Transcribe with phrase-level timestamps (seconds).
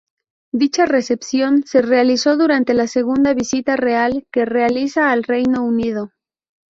[0.51, 6.09] Dicha recepción se realizó durante la segunda visita real que realiza al Reino Unido.